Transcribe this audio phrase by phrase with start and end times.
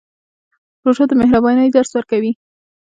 [0.85, 2.31] روژه د مهربانۍ درس ورکوي.